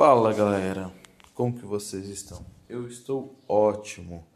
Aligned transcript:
Fala 0.00 0.32
galera, 0.32 0.90
como 1.34 1.58
que 1.58 1.66
vocês 1.66 2.08
estão? 2.08 2.42
Eu 2.66 2.88
estou 2.88 3.36
ótimo. 3.46 4.26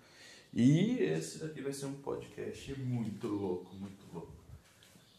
E 0.53 0.99
esse 0.99 1.39
daqui 1.39 1.63
vai 1.63 1.73
ser 1.73 1.87
um 1.87 1.95
podcast 1.95 2.79
muito 2.81 3.27
louco, 3.27 3.75
muito 3.75 4.05
louco. 4.13 4.35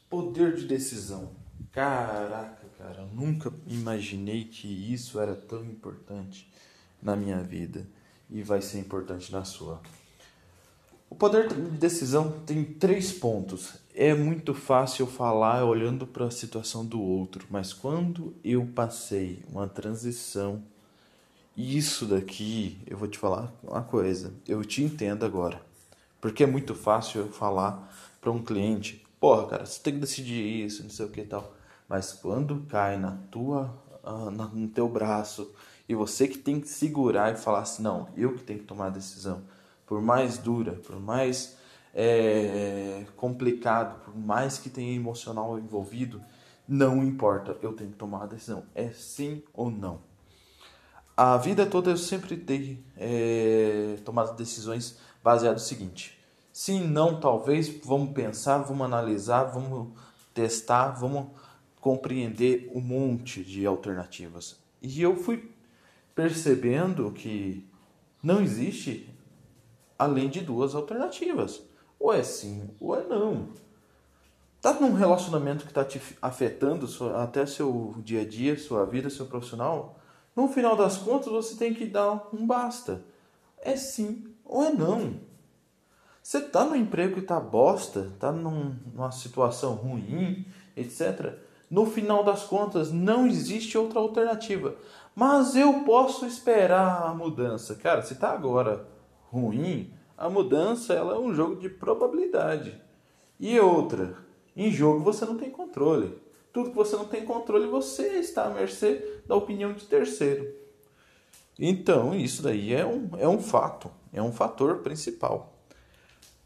Poder 0.07 0.53
de 0.53 0.67
decisão. 0.67 1.31
Caraca, 1.71 2.63
cara, 2.77 3.01
eu 3.01 3.07
nunca 3.07 3.51
imaginei 3.65 4.43
que 4.43 4.67
isso 4.67 5.19
era 5.19 5.35
tão 5.35 5.65
importante 5.65 6.47
na 7.01 7.15
minha 7.15 7.41
vida 7.41 7.87
e 8.29 8.43
vai 8.43 8.61
ser 8.61 8.77
importante 8.77 9.31
na 9.31 9.43
sua. 9.43 9.81
O 11.09 11.15
poder 11.15 11.47
de 11.47 11.61
decisão 11.77 12.39
tem 12.45 12.63
três 12.63 13.11
pontos. 13.13 13.75
É 13.93 14.13
muito 14.13 14.53
fácil 14.53 15.05
falar 15.05 15.63
olhando 15.63 16.05
para 16.05 16.25
a 16.25 16.31
situação 16.31 16.85
do 16.85 17.01
outro, 17.01 17.45
mas 17.49 17.71
quando 17.71 18.33
eu 18.43 18.65
passei 18.65 19.43
uma 19.49 19.67
transição, 19.67 20.63
isso 21.55 22.05
daqui, 22.05 22.77
eu 22.87 22.97
vou 22.97 23.07
te 23.07 23.17
falar 23.17 23.53
uma 23.63 23.83
coisa, 23.83 24.33
eu 24.47 24.65
te 24.65 24.83
entendo 24.83 25.23
agora. 25.23 25.61
Porque 26.19 26.43
é 26.43 26.47
muito 26.47 26.73
fácil 26.73 27.21
eu 27.21 27.27
falar 27.29 27.89
para 28.19 28.31
um 28.31 28.43
cliente, 28.43 29.05
porra, 29.19 29.47
cara, 29.47 29.65
você 29.65 29.79
tem 29.79 29.93
que 29.93 29.99
decidir 29.99 30.65
isso, 30.65 30.83
não 30.83 30.89
sei 30.89 31.05
o 31.05 31.09
que 31.09 31.21
e 31.21 31.25
tal. 31.25 31.53
Mas 31.87 32.11
quando 32.11 32.65
cai 32.67 32.97
na 32.97 33.11
tua, 33.31 33.73
uh, 34.03 34.31
no 34.31 34.67
teu 34.67 34.89
braço 34.89 35.53
e 35.87 35.93
você 35.93 36.27
que 36.27 36.39
tem 36.39 36.59
que 36.59 36.67
segurar 36.67 37.31
e 37.31 37.37
falar 37.37 37.59
assim, 37.59 37.83
não, 37.83 38.09
eu 38.17 38.33
que 38.33 38.43
tenho 38.43 38.59
que 38.59 38.65
tomar 38.65 38.87
a 38.87 38.89
decisão 38.89 39.43
por 39.85 40.01
mais 40.01 40.37
dura, 40.37 40.73
por 40.73 40.99
mais 40.99 41.57
é, 41.93 43.05
complicado, 43.15 44.03
por 44.03 44.15
mais 44.15 44.57
que 44.57 44.69
tenha 44.69 44.93
emocional 44.93 45.57
envolvido, 45.57 46.21
não 46.67 47.03
importa, 47.03 47.57
eu 47.61 47.73
tenho 47.73 47.91
que 47.91 47.97
tomar 47.97 48.23
a 48.23 48.27
decisão. 48.27 48.63
É 48.73 48.89
sim 48.89 49.43
ou 49.53 49.69
não. 49.69 50.01
A 51.15 51.37
vida 51.37 51.65
toda 51.65 51.91
eu 51.91 51.97
sempre 51.97 52.35
dei 52.35 52.83
é, 52.97 53.97
tomado 54.03 54.35
decisões 54.35 54.97
baseadas 55.23 55.61
no 55.61 55.67
seguinte: 55.67 56.19
sim, 56.51 56.85
não, 56.85 57.19
talvez, 57.19 57.69
vamos 57.83 58.11
pensar, 58.13 58.57
vamos 58.57 58.85
analisar, 58.85 59.45
vamos 59.45 59.93
testar, 60.33 60.89
vamos 60.89 61.27
compreender 61.79 62.69
um 62.73 62.81
monte 62.81 63.43
de 63.43 63.65
alternativas. 63.65 64.57
E 64.81 65.01
eu 65.01 65.15
fui 65.15 65.51
percebendo 66.13 67.11
que 67.11 67.65
não 68.21 68.41
existe 68.41 69.09
além 69.97 70.29
de 70.29 70.41
duas 70.41 70.75
alternativas. 70.75 71.61
Ou 71.99 72.13
é 72.13 72.23
sim, 72.23 72.69
ou 72.79 72.95
é 72.95 73.03
não. 73.03 73.49
Tá 74.61 74.73
num 74.73 74.93
relacionamento 74.93 75.63
que 75.63 75.71
está 75.71 75.85
te 75.85 76.01
afetando 76.21 76.87
até 77.15 77.45
seu 77.45 77.95
dia 77.99 78.21
a 78.21 78.27
dia, 78.27 78.57
sua 78.57 78.85
vida, 78.85 79.09
seu 79.09 79.27
profissional? 79.27 79.99
No 80.35 80.47
final 80.47 80.75
das 80.75 80.97
contas, 80.97 81.31
você 81.31 81.55
tem 81.55 81.73
que 81.73 81.85
dar 81.85 82.27
um 82.33 82.45
basta. 82.45 83.03
É 83.61 83.75
sim 83.75 84.33
ou 84.43 84.63
é 84.63 84.71
não. 84.71 85.19
Você 86.21 86.41
tá 86.41 86.65
no 86.65 86.75
emprego 86.75 87.15
que 87.15 87.21
tá 87.21 87.39
bosta, 87.39 88.11
tá 88.19 88.31
num, 88.31 88.75
numa 88.91 89.11
situação 89.11 89.75
ruim, 89.75 90.45
etc. 90.75 91.35
No 91.69 91.85
final 91.85 92.23
das 92.23 92.43
contas, 92.43 92.91
não 92.91 93.27
existe 93.27 93.77
outra 93.77 93.99
alternativa. 93.99 94.75
Mas 95.15 95.55
eu 95.55 95.83
posso 95.83 96.25
esperar 96.25 97.03
a 97.03 97.13
mudança. 97.13 97.75
Cara, 97.75 98.01
se 98.01 98.15
tá 98.15 98.31
agora 98.31 98.87
ruim, 99.39 99.93
a 100.17 100.29
mudança 100.29 100.93
ela 100.93 101.15
é 101.15 101.19
um 101.19 101.33
jogo 101.33 101.55
de 101.57 101.69
probabilidade. 101.69 102.81
E 103.39 103.59
outra, 103.59 104.17
em 104.55 104.71
jogo 104.71 104.99
você 104.99 105.25
não 105.25 105.37
tem 105.37 105.49
controle. 105.49 106.17
Tudo 106.53 106.69
que 106.69 106.75
você 106.75 106.95
não 106.95 107.05
tem 107.05 107.25
controle, 107.25 107.67
você 107.67 108.19
está 108.19 108.45
à 108.45 108.49
mercê 108.49 109.21
da 109.27 109.35
opinião 109.35 109.73
de 109.73 109.85
terceiro. 109.85 110.47
Então, 111.59 112.15
isso 112.15 112.41
daí 112.41 112.73
é 112.73 112.85
um, 112.85 113.09
é 113.17 113.27
um 113.27 113.39
fato, 113.39 113.91
é 114.13 114.21
um 114.21 114.31
fator 114.31 114.77
principal. 114.77 115.53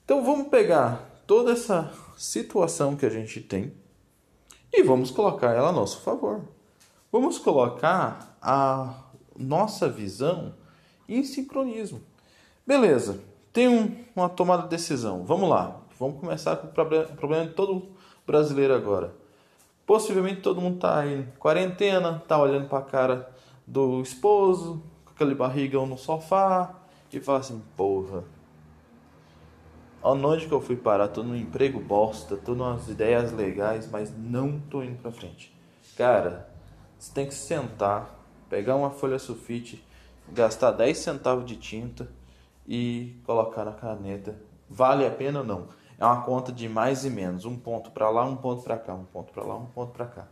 Então, 0.03 0.23
vamos 0.23 0.47
pegar 0.47 1.21
toda 1.27 1.51
essa 1.51 1.91
situação 2.17 2.95
que 2.95 3.05
a 3.05 3.09
gente 3.09 3.39
tem 3.39 3.73
e 4.73 4.81
vamos 4.81 5.11
colocar 5.11 5.53
ela 5.53 5.69
a 5.69 5.71
nosso 5.71 6.01
favor. 6.01 6.43
Vamos 7.11 7.37
colocar 7.37 8.37
a 8.41 9.11
nossa 9.35 9.87
visão 9.87 10.55
em 11.07 11.23
sincronismo. 11.23 12.01
Beleza, 12.69 13.19
tem 13.51 13.67
um, 13.67 14.05
uma 14.15 14.29
tomada 14.29 14.61
de 14.61 14.69
decisão. 14.69 15.23
Vamos 15.23 15.49
lá, 15.49 15.81
vamos 15.97 16.19
começar 16.19 16.55
com 16.55 16.67
o 16.67 16.69
problema 16.69 17.47
de 17.47 17.53
todo 17.53 17.89
brasileiro 18.27 18.75
agora. 18.75 19.11
Possivelmente 19.87 20.41
todo 20.41 20.61
mundo 20.61 20.75
está 20.75 21.03
em 21.07 21.23
quarentena, 21.39 22.21
está 22.21 22.37
olhando 22.37 22.69
para 22.69 22.77
a 22.77 22.83
cara 22.83 23.35
do 23.65 24.03
esposo, 24.03 24.83
com 25.03 25.13
aquele 25.13 25.33
barrigão 25.33 25.87
no 25.87 25.97
sofá, 25.97 26.75
e 27.11 27.19
fala 27.19 27.39
assim: 27.39 27.59
porra, 27.75 28.23
onde 30.03 30.45
que 30.45 30.53
eu 30.53 30.61
fui 30.61 30.75
parar? 30.75 31.07
Tô 31.07 31.23
no 31.23 31.35
emprego 31.35 31.79
bosta, 31.79 32.37
tô 32.37 32.53
nas 32.53 32.87
ideias 32.87 33.31
legais, 33.31 33.89
mas 33.89 34.13
não 34.15 34.59
tô 34.59 34.83
indo 34.83 35.01
para 35.01 35.11
frente. 35.11 35.51
Cara, 35.97 36.47
você 36.99 37.11
tem 37.11 37.25
que 37.25 37.33
sentar, 37.33 38.23
pegar 38.47 38.75
uma 38.75 38.91
folha 38.91 39.17
sulfite, 39.17 39.83
gastar 40.31 40.69
10 40.69 40.95
centavos 40.99 41.47
de 41.47 41.55
tinta 41.55 42.18
e 42.69 43.19
colocar 43.25 43.65
na 43.65 43.73
caneta. 43.73 44.39
Vale 44.69 45.03
a 45.03 45.09
pena 45.09 45.39
ou 45.39 45.45
não? 45.45 45.69
É 45.97 46.05
uma 46.05 46.21
conta 46.21 46.51
de 46.51 46.69
mais 46.69 47.03
e 47.03 47.09
menos, 47.09 47.43
um 47.43 47.57
ponto 47.57 47.89
para 47.89 48.07
lá, 48.11 48.23
um 48.23 48.35
ponto 48.35 48.61
para 48.61 48.77
cá, 48.77 48.93
um 48.93 49.05
ponto 49.05 49.33
para 49.33 49.43
lá, 49.43 49.57
um 49.57 49.65
ponto 49.65 49.91
para 49.91 50.05
cá. 50.05 50.27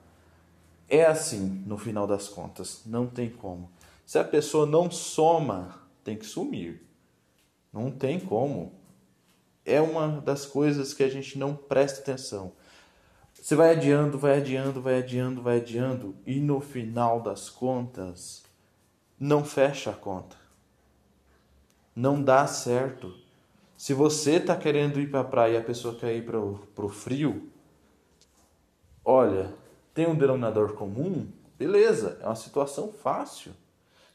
É 0.88 1.04
assim, 1.04 1.64
no 1.66 1.80
final 1.80 2.06
das 2.06 2.30
contas, 2.30 2.84
não 2.86 3.08
tem 3.08 3.28
como. 3.30 3.72
Se 4.06 4.20
a 4.20 4.24
pessoa 4.24 4.68
não 4.68 4.90
soma, 4.92 5.82
tem 6.04 6.16
que 6.16 6.26
sumir. 6.26 6.86
Não 7.74 7.92
tem 7.92 8.20
como. 8.20 8.72
É 9.66 9.82
uma 9.82 10.22
das 10.22 10.46
coisas 10.46 10.94
que 10.94 11.04
a 11.04 11.10
gente 11.10 11.38
não 11.38 11.56
presta 11.56 12.00
atenção. 12.00 12.54
Você 13.34 13.56
vai 13.56 13.72
adiando, 13.72 14.18
vai 14.18 14.38
adiando, 14.38 14.82
vai 14.82 15.00
adiando, 15.00 15.42
vai 15.42 15.58
adiando 15.58 16.16
e 16.26 16.40
no 16.40 16.62
final 16.62 17.20
das 17.20 17.50
contas 17.50 18.44
não 19.20 19.44
fecha 19.44 19.90
a 19.90 19.94
conta 19.94 20.47
não 21.98 22.22
dá 22.22 22.46
certo. 22.46 23.12
Se 23.76 23.92
você 23.92 24.34
está 24.34 24.56
querendo 24.56 25.00
ir 25.00 25.10
para 25.10 25.22
a 25.22 25.24
praia 25.24 25.54
e 25.54 25.58
a 25.58 25.64
pessoa 25.64 25.96
quer 25.96 26.16
ir 26.16 26.24
para 26.24 26.40
o 26.86 26.90
frio, 26.90 27.50
olha, 29.04 29.52
tem 29.96 30.08
um 30.08 30.16
denominador 30.16 30.74
comum, 30.74 31.28
beleza, 31.58 32.20
é 32.22 32.26
uma 32.28 32.36
situação 32.36 32.92
fácil. 32.92 33.52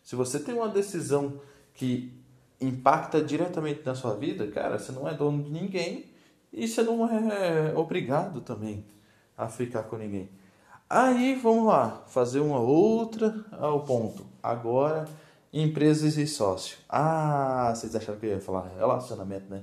Se 0.00 0.14
você 0.14 0.38
tem 0.38 0.54
uma 0.54 0.68
decisão 0.68 1.40
que 1.74 2.12
impacta 2.60 3.20
diretamente 3.20 3.82
na 3.84 3.96
sua 3.96 4.14
vida, 4.14 4.46
cara, 4.46 4.78
você 4.78 4.92
não 4.92 5.08
é 5.08 5.14
dono 5.14 5.42
de 5.42 5.50
ninguém 5.50 6.06
e 6.52 6.68
você 6.68 6.84
não 6.84 7.08
é 7.08 7.74
obrigado 7.74 8.40
também 8.42 8.84
a 9.36 9.48
ficar 9.48 9.82
com 9.84 9.96
ninguém. 9.96 10.30
Aí 10.88 11.34
vamos 11.34 11.66
lá, 11.66 12.04
fazer 12.06 12.38
uma 12.38 12.60
outra 12.60 13.44
ao 13.50 13.80
ponto. 13.80 14.24
Agora 14.40 15.08
Empresas 15.54 16.16
e 16.16 16.26
sócio. 16.26 16.78
Ah, 16.88 17.74
vocês 17.74 17.94
acharam 17.94 18.18
que 18.18 18.24
eu 18.24 18.30
ia 18.30 18.40
falar 18.40 18.68
relacionamento, 18.68 19.50
né? 19.50 19.62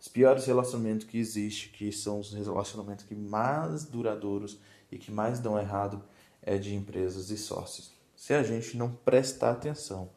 Os 0.00 0.08
piores 0.08 0.46
relacionamentos 0.46 1.04
que 1.04 1.18
existem, 1.18 1.70
que 1.70 1.92
são 1.92 2.20
os 2.20 2.32
relacionamentos 2.32 3.04
que 3.04 3.14
mais 3.14 3.84
duradouros 3.84 4.58
e 4.90 4.96
que 4.96 5.12
mais 5.12 5.38
dão 5.38 5.58
errado, 5.58 6.02
é 6.40 6.56
de 6.56 6.74
empresas 6.74 7.28
e 7.28 7.36
sócios. 7.36 7.92
Se 8.16 8.32
a 8.32 8.42
gente 8.42 8.74
não 8.78 8.90
prestar 8.90 9.50
atenção, 9.50 10.08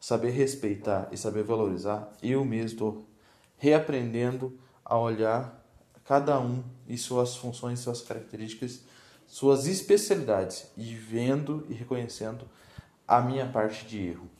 saber 0.00 0.30
respeitar 0.30 1.10
e 1.12 1.18
saber 1.18 1.42
valorizar, 1.42 2.10
eu 2.22 2.42
mesmo 2.42 2.68
estou 2.68 3.06
reaprendendo 3.58 4.58
a 4.82 4.96
olhar 4.96 5.62
cada 6.06 6.40
um 6.40 6.64
e 6.88 6.96
suas 6.96 7.36
funções, 7.36 7.80
suas 7.80 8.00
características, 8.00 8.82
suas 9.26 9.66
especialidades 9.66 10.70
e 10.74 10.94
vendo 10.94 11.66
e 11.68 11.74
reconhecendo 11.74 12.48
a 13.06 13.20
minha 13.20 13.46
parte 13.46 13.84
de 13.84 13.98
erro. 14.00 14.30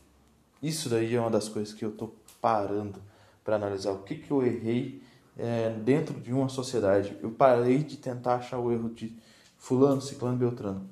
Isso 0.64 0.88
daí 0.88 1.14
é 1.14 1.20
uma 1.20 1.28
das 1.28 1.46
coisas 1.46 1.74
que 1.74 1.84
eu 1.84 1.90
estou 1.90 2.16
parando 2.40 2.98
para 3.44 3.56
analisar 3.56 3.92
o 3.92 3.98
que, 3.98 4.14
que 4.14 4.30
eu 4.30 4.42
errei 4.42 5.02
é, 5.36 5.68
dentro 5.68 6.18
de 6.18 6.32
uma 6.32 6.48
sociedade. 6.48 7.14
Eu 7.22 7.32
parei 7.32 7.84
de 7.84 7.98
tentar 7.98 8.36
achar 8.36 8.58
o 8.58 8.72
erro 8.72 8.88
de 8.88 9.14
fulano, 9.58 10.00
ciclano, 10.00 10.38
beltrano. 10.38 10.88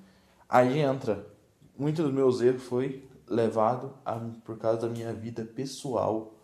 Aí 0.46 0.78
entra, 0.78 1.26
muitos 1.74 2.04
dos 2.04 2.12
meus 2.12 2.42
erros 2.42 2.62
foi 2.64 3.08
levado 3.26 3.94
a, 4.04 4.16
por 4.44 4.58
causa 4.58 4.82
da 4.82 4.88
minha 4.90 5.10
vida 5.14 5.42
pessoal. 5.42 6.34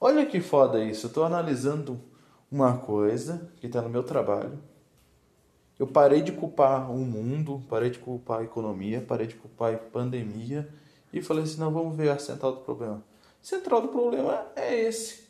Olha 0.00 0.24
que 0.24 0.40
foda 0.40 0.78
isso, 0.78 1.06
eu 1.06 1.08
estou 1.08 1.24
analisando 1.24 2.00
uma 2.48 2.78
coisa 2.78 3.50
que 3.56 3.66
está 3.66 3.82
no 3.82 3.88
meu 3.88 4.04
trabalho. 4.04 4.56
Eu 5.76 5.88
parei 5.88 6.22
de 6.22 6.30
culpar 6.30 6.88
o 6.92 6.98
mundo, 6.98 7.60
parei 7.68 7.90
de 7.90 7.98
culpar 7.98 8.38
a 8.38 8.44
economia, 8.44 9.00
parei 9.00 9.26
de 9.26 9.34
culpar 9.34 9.74
a 9.74 9.78
pandemia 9.78 10.68
e 11.12 11.22
falei 11.22 11.44
assim: 11.44 11.60
não, 11.60 11.72
vamos 11.72 11.96
ver 11.96 12.10
a 12.10 12.18
central 12.18 12.52
do 12.52 12.60
problema. 12.60 13.02
Central 13.40 13.82
do 13.82 13.88
problema 13.88 14.46
é 14.56 14.82
esse. 14.82 15.28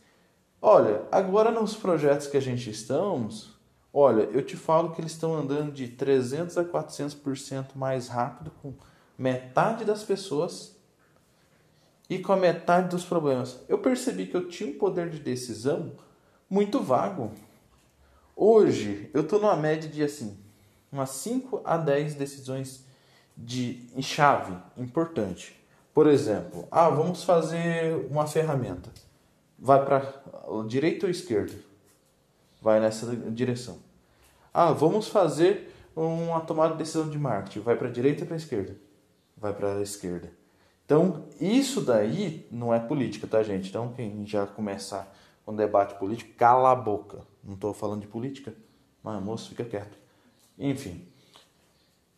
Olha, 0.61 1.03
agora 1.13 1.51
nos 1.51 1.77
projetos 1.77 2.27
que 2.27 2.37
a 2.37 2.41
gente 2.41 2.69
estamos, 2.69 3.57
olha, 3.93 4.23
eu 4.25 4.43
te 4.43 4.57
falo 4.57 4.91
que 4.91 5.01
eles 5.01 5.13
estão 5.13 5.35
andando 5.37 5.73
de 5.73 5.87
300 5.89 6.59
a 6.59 6.65
400% 6.65 7.77
mais 7.77 8.09
rápido 8.09 8.51
com 8.61 8.75
metade 9.17 9.85
das 9.85 10.03
pessoas 10.03 10.77
e 12.11 12.19
com 12.19 12.33
a 12.33 12.37
metade 12.37 12.89
dos 12.89 13.05
problemas. 13.05 13.61
Eu 13.69 13.79
percebi 13.79 14.27
que 14.27 14.37
eu 14.37 14.49
tinha 14.49 14.71
um 14.71 14.79
poder 14.79 15.11
de 15.11 15.21
decisão 15.21 15.93
muito 16.49 16.81
vago. 16.81 17.33
Hoje 18.35 19.11
eu 19.13 19.23
estou 19.23 19.41
numa 19.41 19.57
média 19.57 19.89
de 19.89 20.03
assim, 20.03 20.37
umas 20.91 21.11
5 21.11 21.61
a 21.65 21.77
10 21.77 22.15
decisões 22.15 22.85
de 23.37 23.89
em 23.95 24.03
chave 24.03 24.57
importante. 24.77 25.58
Por 25.99 26.07
exemplo, 26.07 26.69
ah, 26.71 26.89
vamos 26.89 27.25
fazer 27.25 28.07
uma 28.09 28.25
ferramenta. 28.25 28.89
Vai 29.59 29.85
para 29.85 30.23
direita 30.69 31.07
ou 31.07 31.11
esquerda? 31.11 31.55
Vai 32.63 32.79
nessa 32.79 33.17
direção. 33.17 33.79
Ah, 34.55 34.71
vamos 34.71 35.09
fazer 35.09 35.75
uma 35.97 36.41
tomada 36.41 36.75
de 36.75 36.79
decisão 36.79 37.11
de 37.11 37.19
marketing. 37.19 37.63
Vai 37.63 37.77
para 37.77 37.91
direita 37.91 38.21
ou 38.21 38.29
para 38.29 38.37
esquerda? 38.37 38.77
Vai 39.37 39.53
para 39.53 39.75
a 39.75 39.83
esquerda. 39.83 40.31
Então, 40.85 41.25
isso 41.41 41.81
daí 41.81 42.47
não 42.49 42.73
é 42.73 42.79
política, 42.79 43.27
tá, 43.27 43.43
gente? 43.43 43.69
Então, 43.69 43.93
quem 43.93 44.25
já 44.25 44.47
começar 44.47 45.13
um 45.45 45.53
debate 45.53 45.99
político, 45.99 46.33
cala 46.37 46.71
a 46.71 46.77
boca. 46.77 47.27
Não 47.43 47.55
estou 47.55 47.75
falando 47.75 48.03
de 48.03 48.07
política, 48.07 48.55
mas 49.03 49.21
moço, 49.21 49.49
fica 49.49 49.65
quieto. 49.65 49.99
Enfim. 50.57 51.09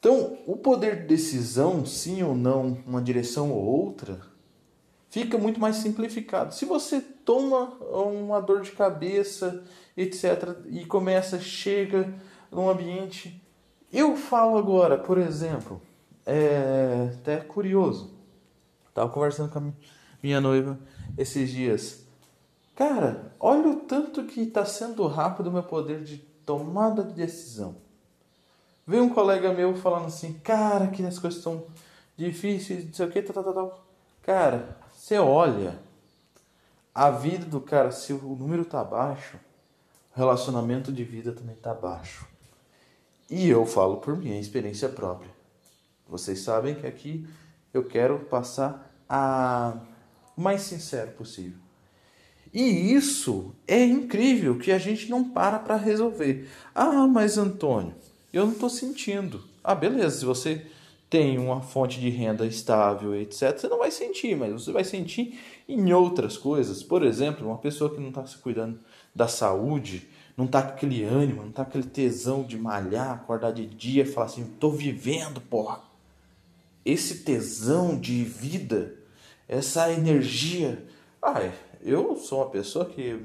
Então, 0.00 0.38
o 0.46 0.56
poder 0.56 1.02
de 1.02 1.08
decisão, 1.08 1.84
sim 1.84 2.22
ou 2.22 2.34
não, 2.34 2.78
uma 2.86 3.02
direção 3.02 3.52
ou 3.52 3.62
outra, 3.62 4.18
fica 5.10 5.36
muito 5.36 5.60
mais 5.60 5.76
simplificado. 5.76 6.54
Se 6.54 6.64
você 6.64 7.02
toma 7.02 7.74
uma 7.92 8.40
dor 8.40 8.62
de 8.62 8.72
cabeça, 8.72 9.62
etc., 9.94 10.56
e 10.70 10.86
começa, 10.86 11.38
chega 11.38 12.14
num 12.50 12.70
ambiente. 12.70 13.44
Eu 13.92 14.16
falo 14.16 14.56
agora, 14.56 14.96
por 14.96 15.18
exemplo, 15.18 15.82
é 16.24 17.10
até 17.18 17.36
curioso. 17.36 18.14
Estava 18.88 19.10
conversando 19.10 19.52
com 19.52 19.58
a 19.58 19.72
minha 20.22 20.40
noiva 20.40 20.78
esses 21.18 21.50
dias. 21.50 22.06
Cara, 22.74 23.34
olha 23.38 23.68
o 23.68 23.76
tanto 23.80 24.24
que 24.24 24.40
está 24.40 24.64
sendo 24.64 25.06
rápido 25.06 25.48
o 25.48 25.52
meu 25.52 25.62
poder 25.62 26.02
de 26.02 26.16
tomada 26.46 27.04
de 27.04 27.12
decisão. 27.12 27.89
Veio 28.86 29.04
um 29.04 29.08
colega 29.08 29.52
meu 29.52 29.74
falando 29.76 30.06
assim, 30.06 30.34
cara, 30.34 30.88
que 30.88 31.04
as 31.04 31.18
coisas 31.18 31.38
estão 31.38 31.64
difíceis, 32.16 32.84
não 32.86 32.92
sei 32.92 33.06
o 33.06 33.10
que, 33.10 33.22
tal, 33.22 33.44
tal, 33.44 33.54
tal. 33.54 33.86
Cara, 34.22 34.76
você 34.92 35.18
olha 35.18 35.78
a 36.94 37.10
vida 37.10 37.46
do 37.46 37.60
cara, 37.60 37.90
se 37.90 38.12
o 38.12 38.36
número 38.36 38.64
tá 38.64 38.82
baixo, 38.82 39.38
o 40.14 40.18
relacionamento 40.18 40.92
de 40.92 41.04
vida 41.04 41.32
também 41.32 41.56
tá 41.56 41.72
baixo. 41.72 42.26
E 43.30 43.48
eu 43.48 43.64
falo 43.64 43.98
por 43.98 44.16
minha 44.16 44.40
experiência 44.40 44.88
própria. 44.88 45.30
Vocês 46.08 46.40
sabem 46.40 46.74
que 46.74 46.86
aqui 46.86 47.26
eu 47.72 47.84
quero 47.84 48.18
passar 48.20 48.92
a 49.08 49.78
o 50.36 50.42
mais 50.42 50.62
sincero 50.62 51.10
possível. 51.12 51.58
E 52.52 52.94
isso 52.94 53.54
é 53.68 53.84
incrível 53.84 54.58
que 54.58 54.72
a 54.72 54.78
gente 54.78 55.08
não 55.10 55.28
para 55.30 55.58
para 55.58 55.76
resolver. 55.76 56.48
Ah, 56.74 57.06
mas 57.06 57.38
Antônio, 57.38 57.94
eu 58.32 58.46
não 58.46 58.52
estou 58.52 58.70
sentindo. 58.70 59.42
Ah, 59.62 59.74
beleza, 59.74 60.20
se 60.20 60.24
você 60.24 60.66
tem 61.10 61.38
uma 61.38 61.60
fonte 61.60 61.98
de 61.98 62.08
renda 62.08 62.46
estável, 62.46 63.14
etc., 63.14 63.58
você 63.58 63.68
não 63.68 63.78
vai 63.78 63.90
sentir, 63.90 64.36
mas 64.36 64.52
você 64.52 64.70
vai 64.70 64.84
sentir 64.84 65.40
em 65.68 65.92
outras 65.92 66.36
coisas. 66.36 66.84
Por 66.84 67.02
exemplo, 67.02 67.48
uma 67.48 67.58
pessoa 67.58 67.92
que 67.92 68.00
não 68.00 68.10
está 68.10 68.24
se 68.24 68.38
cuidando 68.38 68.78
da 69.12 69.26
saúde, 69.26 70.08
não 70.36 70.44
está 70.44 70.62
com 70.62 70.68
aquele 70.68 71.02
ânimo, 71.02 71.42
não 71.42 71.50
está 71.50 71.62
aquele 71.62 71.84
tesão 71.84 72.44
de 72.44 72.56
malhar, 72.56 73.10
acordar 73.10 73.52
de 73.52 73.66
dia 73.66 74.04
e 74.04 74.06
falar 74.06 74.26
assim: 74.26 74.42
estou 74.42 74.70
vivendo, 74.70 75.40
porra. 75.40 75.80
Esse 76.84 77.24
tesão 77.24 77.98
de 77.98 78.24
vida, 78.24 78.94
essa 79.48 79.92
energia. 79.92 80.86
Ah, 81.20 81.50
eu 81.82 82.16
sou 82.16 82.38
uma 82.38 82.50
pessoa 82.50 82.86
que 82.86 83.20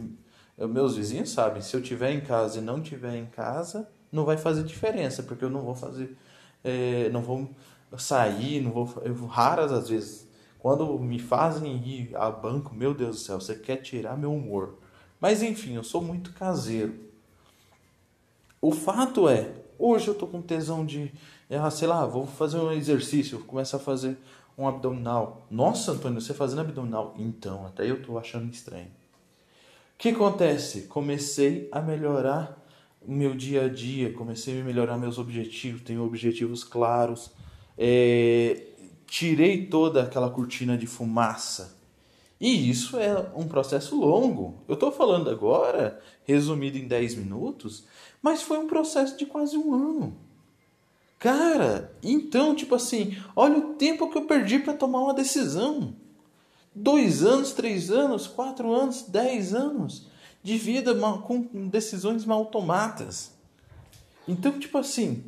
meus 0.57 0.95
vizinhos 0.95 1.29
sabem, 1.29 1.61
se 1.61 1.75
eu 1.75 1.81
estiver 1.81 2.11
em 2.11 2.21
casa 2.21 2.59
e 2.59 2.61
não 2.61 2.79
estiver 2.79 3.15
em 3.15 3.25
casa, 3.25 3.87
não 4.11 4.25
vai 4.25 4.37
fazer 4.37 4.63
diferença, 4.63 5.23
porque 5.23 5.43
eu 5.43 5.49
não 5.49 5.61
vou 5.61 5.75
fazer, 5.75 6.17
é, 6.63 7.09
não 7.09 7.21
vou 7.21 7.49
sair, 7.97 8.61
não 8.61 8.71
vou, 8.71 9.01
eu, 9.03 9.25
raras 9.25 9.71
as 9.71 9.89
vezes, 9.89 10.27
quando 10.59 10.97
me 10.99 11.19
fazem 11.19 11.75
ir 11.85 12.15
a 12.15 12.29
banco, 12.31 12.73
meu 12.73 12.93
Deus 12.93 13.17
do 13.17 13.21
céu, 13.21 13.39
você 13.39 13.55
quer 13.55 13.77
tirar 13.77 14.17
meu 14.17 14.33
humor. 14.33 14.75
Mas 15.19 15.41
enfim, 15.41 15.75
eu 15.75 15.83
sou 15.83 16.01
muito 16.01 16.33
caseiro. 16.33 16.95
O 18.61 18.71
fato 18.71 19.29
é, 19.29 19.53
hoje 19.77 20.07
eu 20.07 20.15
tô 20.15 20.25
com 20.25 20.41
tesão 20.41 20.85
de, 20.85 21.11
ah, 21.49 21.69
sei 21.69 21.87
lá, 21.87 22.05
vou 22.05 22.25
fazer 22.25 22.57
um 22.57 22.71
exercício, 22.71 23.39
começar 23.39 23.77
a 23.77 23.79
fazer 23.79 24.17
um 24.57 24.67
abdominal. 24.67 25.45
Nossa, 25.51 25.91
Antônio, 25.91 26.19
você 26.19 26.33
fazendo 26.33 26.61
abdominal? 26.61 27.13
Então, 27.17 27.65
até 27.65 27.89
eu 27.89 28.01
tô 28.01 28.17
achando 28.17 28.51
estranho. 28.51 28.87
O 28.87 29.97
que 29.97 30.09
acontece? 30.09 30.83
Comecei 30.83 31.69
a 31.71 31.81
melhorar 31.81 32.64
meu 33.07 33.35
dia 33.35 33.65
a 33.65 33.69
dia, 33.69 34.13
comecei 34.13 34.61
a 34.61 34.63
melhorar 34.63 34.97
meus 34.97 35.17
objetivos, 35.17 35.81
tenho 35.81 36.03
objetivos 36.03 36.63
claros, 36.63 37.31
é, 37.77 38.67
tirei 39.05 39.65
toda 39.67 40.03
aquela 40.03 40.29
cortina 40.29 40.77
de 40.77 40.87
fumaça. 40.87 41.77
E 42.39 42.69
isso 42.69 42.97
é 42.97 43.31
um 43.35 43.47
processo 43.47 43.99
longo. 43.99 44.55
Eu 44.67 44.73
estou 44.73 44.91
falando 44.91 45.29
agora, 45.29 46.01
resumido 46.25 46.77
em 46.77 46.87
10 46.87 47.15
minutos, 47.15 47.85
mas 48.21 48.41
foi 48.41 48.57
um 48.57 48.67
processo 48.67 49.17
de 49.17 49.25
quase 49.25 49.57
um 49.57 49.73
ano. 49.73 50.17
Cara, 51.17 51.95
então, 52.03 52.53
tipo 52.53 52.75
assim, 52.75 53.17
olha 53.35 53.57
o 53.57 53.73
tempo 53.75 54.09
que 54.09 54.17
eu 54.17 54.25
perdi 54.25 54.59
para 54.59 54.73
tomar 54.73 54.99
uma 54.99 55.13
decisão. 55.13 55.95
Dois 56.73 57.23
anos, 57.23 57.53
três 57.53 57.89
anos, 57.89 58.27
quatro 58.27 58.73
anos, 58.73 59.03
dez 59.03 59.53
anos 59.53 60.07
de 60.45 60.59
vida 60.59 60.93
com 61.23 61.41
decisões 61.67 62.23
mal 62.23 62.45
tomadas. 62.45 63.31
Então, 64.27 64.59
tipo 64.59 64.77
assim, 64.77 65.23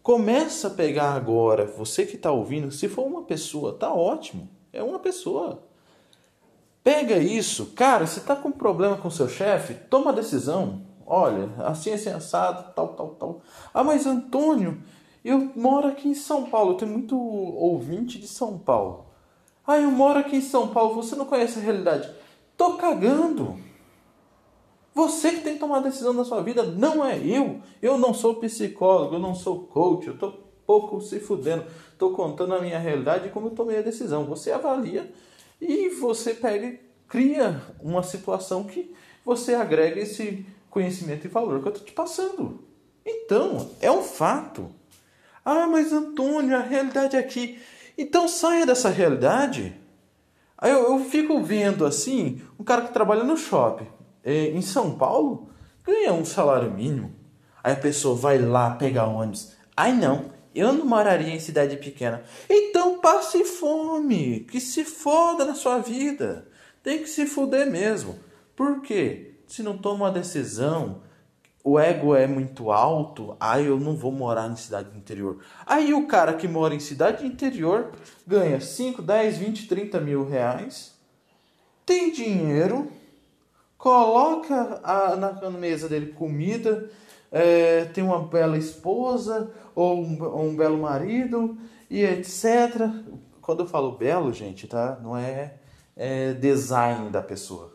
começa 0.00 0.68
a 0.68 0.70
pegar 0.70 1.14
agora, 1.14 1.66
você 1.66 2.06
que 2.06 2.14
está 2.14 2.30
ouvindo, 2.30 2.70
se 2.70 2.88
for 2.88 3.04
uma 3.04 3.22
pessoa, 3.22 3.72
tá 3.72 3.92
ótimo, 3.92 4.48
é 4.72 4.80
uma 4.80 5.00
pessoa. 5.00 5.64
Pega 6.84 7.18
isso, 7.18 7.72
cara, 7.74 8.06
você 8.06 8.20
está 8.20 8.36
com 8.36 8.52
problema 8.52 8.96
com 8.96 9.10
seu 9.10 9.28
chefe, 9.28 9.74
toma 9.74 10.12
a 10.12 10.14
decisão. 10.14 10.82
Olha, 11.04 11.50
assim 11.58 11.90
é 11.90 11.96
sensado, 11.96 12.72
tal, 12.76 12.88
tal, 12.94 13.08
tal. 13.08 13.42
Ah, 13.74 13.82
mas 13.82 14.06
Antônio, 14.06 14.80
eu 15.24 15.50
moro 15.56 15.88
aqui 15.88 16.08
em 16.08 16.14
São 16.14 16.44
Paulo, 16.44 16.72
eu 16.72 16.76
tenho 16.76 16.92
muito 16.92 17.18
ouvinte 17.18 18.20
de 18.20 18.28
São 18.28 18.56
Paulo. 18.56 19.06
Ah, 19.66 19.78
eu 19.78 19.90
moro 19.90 20.20
aqui 20.20 20.36
em 20.36 20.40
São 20.40 20.68
Paulo, 20.68 20.94
você 20.94 21.16
não 21.16 21.26
conhece 21.26 21.58
a 21.58 21.62
realidade. 21.62 22.08
Tô 22.56 22.74
cagando. 22.74 23.66
Você 24.98 25.30
que 25.30 25.42
tem 25.42 25.54
que 25.54 25.60
tomar 25.60 25.76
a 25.76 25.82
decisão 25.82 26.12
da 26.12 26.24
sua 26.24 26.42
vida, 26.42 26.64
não 26.64 27.06
é 27.06 27.16
eu. 27.16 27.60
Eu 27.80 27.96
não 27.96 28.12
sou 28.12 28.34
psicólogo, 28.34 29.14
eu 29.14 29.20
não 29.20 29.32
sou 29.32 29.60
coach, 29.60 30.08
eu 30.08 30.18
tô 30.18 30.32
pouco 30.66 31.00
se 31.00 31.20
fudendo. 31.20 31.64
Tô 31.96 32.10
contando 32.10 32.52
a 32.52 32.60
minha 32.60 32.80
realidade 32.80 33.28
e 33.28 33.30
como 33.30 33.46
eu 33.46 33.52
tomei 33.52 33.78
a 33.78 33.82
decisão. 33.82 34.24
Você 34.24 34.50
avalia 34.50 35.08
e 35.60 35.88
você 35.90 36.34
pega 36.34 36.80
cria 37.06 37.62
uma 37.80 38.02
situação 38.02 38.64
que 38.64 38.92
você 39.24 39.54
agrega 39.54 40.00
esse 40.00 40.44
conhecimento 40.68 41.26
e 41.26 41.30
valor 41.30 41.62
que 41.62 41.68
eu 41.68 41.72
tô 41.74 41.80
te 41.84 41.92
passando. 41.92 42.64
Então, 43.06 43.70
é 43.80 43.92
um 43.92 44.02
fato. 44.02 44.68
Ah, 45.44 45.68
mas 45.68 45.92
Antônio, 45.92 46.56
a 46.56 46.60
realidade 46.60 47.14
é 47.14 47.20
aqui. 47.20 47.60
Então 47.96 48.26
saia 48.26 48.66
dessa 48.66 48.88
realidade. 48.88 49.80
Aí 50.58 50.72
eu, 50.72 50.90
eu 50.90 50.98
fico 51.04 51.40
vendo 51.40 51.86
assim, 51.86 52.42
um 52.58 52.64
cara 52.64 52.82
que 52.82 52.92
trabalha 52.92 53.22
no 53.22 53.36
shopping 53.36 53.96
em 54.24 54.60
São 54.62 54.96
Paulo 54.96 55.50
ganha 55.84 56.12
um 56.12 56.24
salário 56.24 56.70
mínimo. 56.70 57.14
Aí 57.62 57.72
a 57.72 57.76
pessoa 57.76 58.14
vai 58.14 58.38
lá 58.38 58.70
pegar 58.70 59.06
ônibus. 59.06 59.52
Ai 59.76 59.92
não, 59.92 60.32
eu 60.54 60.72
não 60.72 60.84
moraria 60.84 61.34
em 61.34 61.40
cidade 61.40 61.76
pequena. 61.76 62.22
Então 62.48 63.00
passe 63.00 63.44
fome, 63.44 64.40
que 64.40 64.60
se 64.60 64.84
foda 64.84 65.44
na 65.44 65.54
sua 65.54 65.78
vida. 65.78 66.48
Tem 66.82 66.98
que 66.98 67.08
se 67.08 67.26
fuder 67.26 67.70
mesmo. 67.70 68.18
Por 68.56 68.80
quê? 68.80 69.34
Se 69.46 69.62
não 69.62 69.78
toma 69.78 70.06
uma 70.06 70.10
decisão, 70.10 71.02
o 71.62 71.78
ego 71.78 72.14
é 72.14 72.26
muito 72.26 72.70
alto, 72.70 73.36
aí 73.38 73.66
eu 73.66 73.78
não 73.78 73.96
vou 73.96 74.10
morar 74.10 74.50
em 74.50 74.56
cidade 74.56 74.96
interior. 74.96 75.38
Aí 75.66 75.92
o 75.92 76.06
cara 76.06 76.34
que 76.34 76.48
mora 76.48 76.74
em 76.74 76.80
cidade 76.80 77.26
interior 77.26 77.92
ganha 78.26 78.60
5, 78.60 79.02
10, 79.02 79.38
20, 79.38 79.68
30 79.68 80.00
mil 80.00 80.26
reais, 80.26 80.94
tem 81.84 82.10
dinheiro, 82.10 82.90
coloca 83.88 84.82
a, 84.84 85.16
na 85.16 85.50
mesa 85.50 85.88
dele 85.88 86.12
comida, 86.12 86.90
é, 87.32 87.86
tem 87.86 88.04
uma 88.04 88.20
bela 88.20 88.58
esposa 88.58 89.50
ou 89.74 90.04
um, 90.04 90.48
um, 90.48 90.54
belo 90.54 90.76
marido 90.76 91.56
e 91.88 92.04
etc. 92.04 92.82
Quando 93.40 93.60
eu 93.60 93.66
falo 93.66 93.92
belo, 93.92 94.30
gente, 94.30 94.66
tá? 94.66 95.00
Não 95.02 95.16
é, 95.16 95.54
é 95.96 96.34
design 96.34 97.08
da 97.08 97.22
pessoa. 97.22 97.72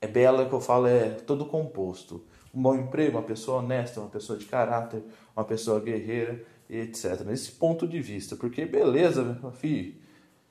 É 0.00 0.06
bela 0.06 0.46
que 0.46 0.52
eu 0.52 0.60
falo 0.60 0.86
é 0.86 1.10
todo 1.10 1.46
composto. 1.46 2.24
Um 2.54 2.62
bom 2.62 2.76
emprego, 2.76 3.18
uma 3.18 3.24
pessoa 3.24 3.58
honesta, 3.58 3.98
uma 3.98 4.10
pessoa 4.10 4.38
de 4.38 4.44
caráter, 4.44 5.02
uma 5.36 5.44
pessoa 5.44 5.80
guerreira, 5.80 6.44
etc. 6.70 7.22
Nesse 7.26 7.50
ponto 7.50 7.88
de 7.88 8.00
vista, 8.00 8.36
porque 8.36 8.64
beleza, 8.64 9.36
filho, 9.54 9.96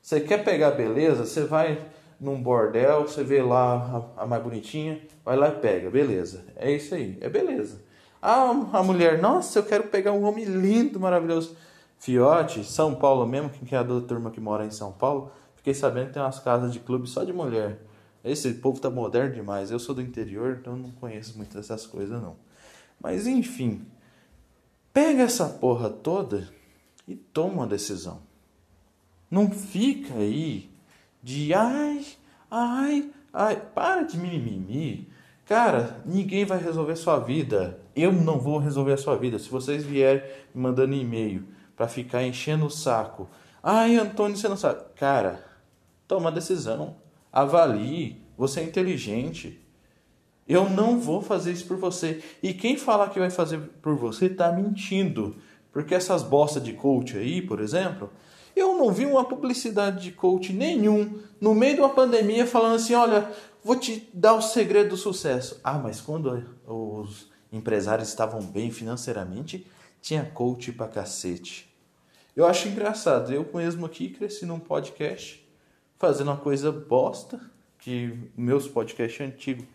Você 0.02 0.20
quer 0.20 0.44
pegar 0.44 0.72
beleza? 0.72 1.26
Você 1.26 1.46
vai 1.46 1.80
num 2.24 2.42
bordel, 2.42 3.02
você 3.02 3.24
vê 3.24 3.42
lá 3.42 4.08
a, 4.18 4.24
a, 4.24 4.26
mais 4.26 4.42
bonitinha, 4.42 5.02
vai 5.26 5.36
lá 5.36 5.50
e 5.50 5.60
pega, 5.60 5.90
beleza. 5.90 6.46
É 6.56 6.72
isso 6.72 6.96
aí, 6.96 7.18
é 7.20 7.30
beleza. 7.30 7.82
Ah, 8.22 8.50
a 8.72 8.82
mulher, 8.82 9.22
nossa, 9.22 9.60
eu 9.60 9.64
quero 9.64 9.84
pegar 9.90 10.14
um 10.14 10.24
homem 10.24 10.46
lindo, 10.46 11.00
maravilhoso. 11.00 11.58
Fiote, 12.00 12.64
São 12.64 12.96
Paulo 12.96 13.26
mesmo, 13.28 13.50
quem 13.50 13.78
é 13.78 13.80
a 13.80 13.84
da 13.84 14.00
turma 14.00 14.32
que 14.32 14.40
mora 14.40 14.66
em 14.66 14.72
São 14.72 14.94
Paulo, 14.94 15.32
fiquei 15.58 15.74
sabendo 15.74 16.08
que 16.08 16.14
tem 16.14 16.22
umas 16.22 16.40
casas 16.40 16.72
de 16.72 16.80
clube 16.80 17.08
só 17.08 17.26
de 17.26 17.34
mulher. 17.34 17.80
Esse 18.24 18.54
povo 18.54 18.80
tá 18.80 18.90
moderno 18.90 19.36
demais. 19.36 19.70
Eu 19.70 19.80
sou 19.80 19.94
do 19.94 20.02
interior, 20.02 20.58
então 20.60 20.78
não 20.78 20.92
conheço 20.92 21.38
muito 21.38 21.56
dessas 21.56 21.86
coisas 21.86 22.22
não. 22.22 22.38
Mas 23.02 23.28
enfim, 23.28 23.86
pega 24.94 25.24
essa 25.24 25.50
porra 25.50 25.90
toda 25.90 26.48
e 27.06 27.16
toma 27.16 27.56
uma 27.56 27.68
decisão. 27.68 28.22
Não 29.30 29.52
fica 29.52 30.14
aí 30.14 30.73
de 31.24 31.54
ai, 31.54 32.06
ai, 32.52 33.10
ai, 33.34 33.56
para 33.74 34.04
de 34.04 34.18
mimimi. 34.18 35.10
Cara, 35.46 36.02
ninguém 36.06 36.44
vai 36.44 36.62
resolver 36.62 36.96
sua 36.98 37.20
vida. 37.20 37.80
Eu 37.96 38.12
não 38.12 38.40
vou 38.40 38.58
resolver 38.58 38.94
a 38.94 38.98
sua 38.98 39.16
vida. 39.16 39.40
Se 39.40 39.50
vocês 39.50 39.84
vierem 39.84 40.24
me 40.54 40.62
mandando 40.62 40.94
e-mail 40.94 41.46
para 41.76 41.88
ficar 41.88 42.24
enchendo 42.24 42.66
o 42.66 42.70
saco. 42.70 43.30
Ai, 43.62 43.96
Antônio, 43.96 44.36
você 44.36 44.50
não 44.50 44.58
sabe. 44.58 44.84
Cara, 44.96 45.44
toma 46.08 46.32
decisão. 46.32 46.98
Avalie. 47.32 48.22
Você 48.38 48.60
é 48.60 48.64
inteligente. 48.64 49.60
Eu 50.48 50.70
não 50.70 51.00
vou 51.00 51.22
fazer 51.22 51.52
isso 51.52 51.66
por 51.66 51.78
você. 51.78 52.22
E 52.42 52.54
quem 52.54 52.78
falar 52.78 53.10
que 53.10 53.20
vai 53.20 53.30
fazer 53.30 53.60
por 53.82 53.96
você 53.96 54.26
está 54.26 54.52
mentindo. 54.52 55.36
Porque 55.72 55.96
essas 55.96 56.22
bostas 56.22 56.64
de 56.64 56.74
coach 56.74 57.18
aí, 57.18 57.42
por 57.42 57.60
exemplo, 57.60 58.10
eu 58.56 58.78
não 58.78 58.92
vi 58.92 59.06
uma 59.06 59.26
publicidade 59.26 60.04
de 60.04 60.12
coach 60.12 60.54
nenhum 60.54 61.20
no 61.40 61.54
meio 61.54 61.76
de 61.76 61.82
uma 61.82 61.90
pandemia 61.90 62.46
falando 62.46 62.76
assim: 62.76 62.94
olha, 62.94 63.32
vou 63.64 63.76
te 63.76 64.10
dar 64.14 64.34
o 64.34 64.42
segredo 64.42 64.90
do 64.90 64.98
sucesso. 64.98 65.60
Ah, 65.64 65.78
mas 65.78 66.00
quando 66.00 66.46
os 66.66 67.30
empresários 67.52 68.10
estavam 68.10 68.42
bem 68.42 68.72
financeiramente, 68.72 69.66
tinha 70.02 70.26
coach 70.26 70.72
pra 70.72 70.88
cacete. 70.88 71.74
Eu 72.36 72.46
acho 72.46 72.68
engraçado. 72.68 73.32
Eu 73.32 73.48
mesmo 73.54 73.86
aqui 73.86 74.10
cresci 74.10 74.46
num 74.46 74.60
podcast 74.60 75.44
fazendo 75.98 76.28
uma 76.28 76.38
coisa 76.38 76.72
bosta, 76.72 77.40
que 77.80 78.30
meus 78.36 78.68
podcasts 78.68 79.26
antigos 79.26 79.66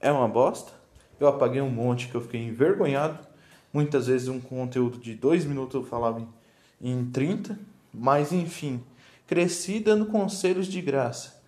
é 0.00 0.10
uma 0.10 0.28
bosta. 0.28 0.72
Eu 1.18 1.28
apaguei 1.28 1.60
um 1.60 1.70
monte 1.70 2.08
que 2.08 2.14
eu 2.14 2.20
fiquei 2.20 2.40
envergonhado. 2.40 3.18
Muitas 3.72 4.06
vezes 4.06 4.28
um 4.28 4.40
conteúdo 4.40 4.98
de 4.98 5.14
dois 5.14 5.44
minutos 5.44 5.74
eu 5.74 5.84
falava 5.84 6.20
em, 6.80 6.90
em 6.92 7.10
30. 7.10 7.58
Mas 7.94 8.32
enfim, 8.32 8.82
cresci 9.26 9.78
dando 9.78 10.06
conselhos 10.06 10.66
de 10.66 10.82
graça. 10.82 11.42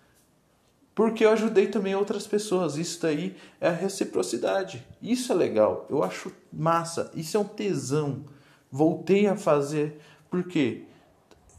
Porque 0.95 1.23
eu 1.23 1.29
ajudei 1.29 1.67
também 1.67 1.93
outras 1.93 2.25
pessoas. 2.25 2.75
Isso 2.75 3.01
daí 3.01 3.35
é 3.61 3.67
a 3.67 3.71
reciprocidade. 3.71 4.83
Isso 4.99 5.31
é 5.31 5.35
legal. 5.35 5.85
Eu 5.89 6.03
acho 6.03 6.31
massa. 6.51 7.11
Isso 7.13 7.37
é 7.37 7.39
um 7.39 7.43
tesão. 7.43 8.25
Voltei 8.71 9.27
a 9.27 9.35
fazer. 9.35 9.99
Por 10.27 10.47
quê? 10.47 10.85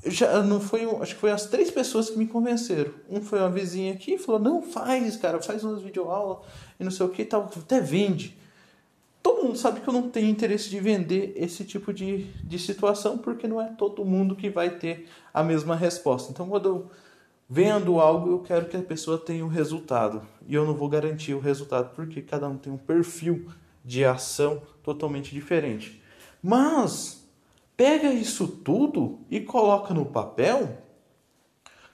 Já 0.04 0.42
não 0.42 0.60
foi, 0.60 0.84
acho 1.00 1.14
que 1.14 1.20
foi 1.20 1.30
as 1.30 1.46
três 1.46 1.70
pessoas 1.70 2.10
que 2.10 2.18
me 2.18 2.26
convenceram. 2.26 2.92
Um 3.08 3.20
foi 3.20 3.38
uma 3.38 3.50
vizinha 3.50 3.92
aqui 3.92 4.14
e 4.14 4.18
falou: 4.18 4.40
"Não 4.40 4.62
faz, 4.62 5.16
cara, 5.16 5.40
faz 5.40 5.62
umas 5.62 5.82
videoaulas 5.82 6.38
e 6.78 6.84
não 6.84 6.90
sei 6.90 7.06
o 7.06 7.08
que, 7.08 7.24
tal, 7.24 7.50
até 7.56 7.80
vende" 7.80 8.38
todo 9.28 9.44
mundo 9.44 9.58
sabe 9.58 9.80
que 9.80 9.88
eu 9.88 9.92
não 9.92 10.08
tenho 10.08 10.26
interesse 10.26 10.70
de 10.70 10.80
vender 10.80 11.34
esse 11.36 11.62
tipo 11.62 11.92
de, 11.92 12.24
de 12.42 12.58
situação, 12.58 13.18
porque 13.18 13.46
não 13.46 13.60
é 13.60 13.66
todo 13.66 14.02
mundo 14.02 14.34
que 14.34 14.48
vai 14.48 14.70
ter 14.70 15.06
a 15.34 15.42
mesma 15.42 15.76
resposta. 15.76 16.32
Então, 16.32 16.48
quando 16.48 16.66
eu 16.66 16.90
vendo 17.46 18.00
algo, 18.00 18.30
eu 18.30 18.38
quero 18.38 18.66
que 18.66 18.76
a 18.76 18.82
pessoa 18.82 19.18
tenha 19.18 19.44
o 19.44 19.48
um 19.48 19.50
resultado. 19.50 20.22
E 20.46 20.54
eu 20.54 20.64
não 20.64 20.72
vou 20.72 20.88
garantir 20.88 21.34
o 21.34 21.40
resultado, 21.40 21.94
porque 21.94 22.22
cada 22.22 22.48
um 22.48 22.56
tem 22.56 22.72
um 22.72 22.78
perfil 22.78 23.50
de 23.84 24.02
ação 24.02 24.62
totalmente 24.82 25.30
diferente. 25.34 26.02
Mas, 26.42 27.22
pega 27.76 28.10
isso 28.10 28.48
tudo 28.48 29.20
e 29.30 29.40
coloca 29.40 29.92
no 29.92 30.06
papel. 30.06 30.78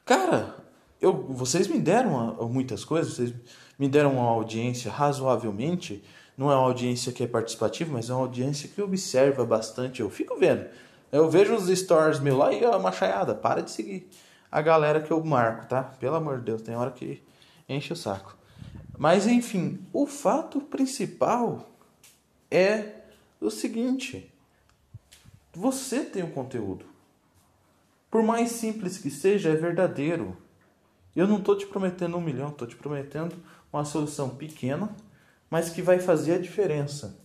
Cara, 0.05 0.55
eu, 1.01 1.13
vocês 1.31 1.67
me 1.67 1.81
deram 1.81 2.37
muitas 2.49 2.85
coisas, 2.85 3.15
vocês 3.15 3.35
me 3.77 3.89
deram 3.89 4.13
uma 4.13 4.29
audiência 4.29 4.89
razoavelmente 4.89 6.05
não 6.37 6.51
é 6.51 6.57
uma 6.57 6.67
audiência 6.67 7.13
que 7.13 7.23
é 7.23 7.27
participativa, 7.27 7.93
mas 7.93 8.11
é 8.11 8.13
uma 8.13 8.23
audiência 8.23 8.69
que 8.69 8.83
observa 8.83 9.45
bastante. 9.45 10.01
Eu 10.01 10.11
fico 10.11 10.37
vendo. 10.37 10.67
Eu 11.13 11.31
vejo 11.31 11.55
os 11.55 11.69
stories 11.69 12.19
meu 12.19 12.37
lá 12.37 12.53
e 12.53 12.65
a 12.65 12.79
machaiada, 12.79 13.35
para 13.35 13.63
de 13.63 13.71
seguir 13.71 14.09
a 14.51 14.61
galera 14.61 15.01
que 15.01 15.11
eu 15.11 15.23
marco, 15.25 15.67
tá? 15.67 15.83
Pelo 15.83 16.17
amor 16.17 16.39
de 16.39 16.45
Deus, 16.45 16.63
tem 16.63 16.77
hora 16.77 16.91
que 16.91 17.23
enche 17.69 17.93
o 17.93 17.97
saco. 17.97 18.37
Mas 18.97 19.27
enfim, 19.27 19.85
o 19.93 20.07
fato 20.07 20.61
principal 20.61 21.69
é 22.51 23.03
o 23.41 23.51
seguinte: 23.51 24.33
você 25.53 26.05
tem 26.05 26.23
o 26.23 26.27
um 26.27 26.31
conteúdo. 26.31 26.85
Por 28.11 28.23
mais 28.23 28.51
simples 28.51 28.99
que 28.99 29.11
seja, 29.11 29.51
é 29.51 29.57
verdadeiro. 29.57 30.37
Eu 31.15 31.27
não 31.29 31.39
estou 31.39 31.57
te 31.57 31.67
prometendo 31.67 32.17
um 32.17 32.21
milhão, 32.21 32.49
estou 32.49 32.67
te 32.67 32.77
prometendo 32.77 33.35
uma 33.73 33.85
solução 33.85 34.31
pequena 34.31 34.95
mas 35.51 35.71
que 35.71 35.83
vai 35.83 35.99
fazer 35.99 36.35
a 36.35 36.39
diferença. 36.39 37.19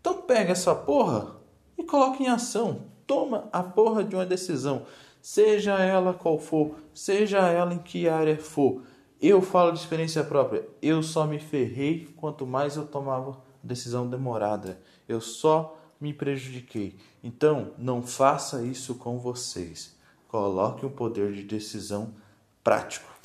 Então 0.00 0.22
pega 0.22 0.52
essa 0.52 0.74
porra 0.74 1.36
e 1.76 1.82
coloca 1.82 2.22
em 2.22 2.28
ação. 2.28 2.82
Toma 3.06 3.48
a 3.52 3.62
porra 3.62 4.02
de 4.02 4.16
uma 4.16 4.26
decisão, 4.26 4.84
seja 5.22 5.78
ela 5.78 6.12
qual 6.12 6.38
for, 6.38 6.76
seja 6.92 7.38
ela 7.48 7.72
em 7.74 7.78
que 7.78 8.08
área 8.08 8.36
for. 8.36 8.82
Eu 9.20 9.40
falo 9.40 9.72
de 9.72 9.78
experiência 9.78 10.22
própria. 10.22 10.68
Eu 10.82 11.02
só 11.02 11.26
me 11.26 11.38
ferrei 11.38 12.12
quanto 12.16 12.46
mais 12.46 12.76
eu 12.76 12.86
tomava 12.86 13.38
decisão 13.62 14.08
demorada. 14.08 14.80
Eu 15.08 15.20
só 15.20 15.78
me 16.00 16.12
prejudiquei. 16.12 16.96
Então, 17.22 17.72
não 17.78 18.02
faça 18.02 18.62
isso 18.62 18.94
com 18.96 19.18
vocês. 19.18 19.96
Coloque 20.28 20.84
um 20.84 20.90
poder 20.90 21.32
de 21.32 21.42
decisão 21.42 22.14
prático. 22.62 23.15